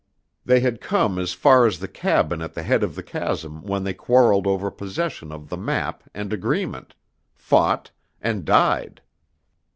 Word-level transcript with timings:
They 0.43 0.61
had 0.61 0.81
come 0.81 1.19
as 1.19 1.33
far 1.33 1.67
as 1.67 1.77
the 1.77 1.87
cabin 1.87 2.41
at 2.41 2.55
the 2.55 2.63
head 2.63 2.81
of 2.81 2.95
the 2.95 3.03
chasm 3.03 3.61
when 3.61 3.83
they 3.83 3.93
quarreled 3.93 4.47
over 4.47 4.71
possession 4.71 5.31
of 5.31 5.49
the 5.49 5.57
map 5.57 6.03
and 6.11 6.33
agreement, 6.33 6.95
fought, 7.35 7.91
and 8.19 8.43
died. 8.43 9.03